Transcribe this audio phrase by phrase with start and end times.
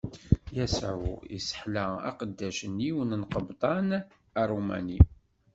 [0.57, 1.03] Yasuɛ
[1.37, 3.89] isseḥla aqeddac n yiwen n lqebṭan
[4.41, 4.99] Aṛumani.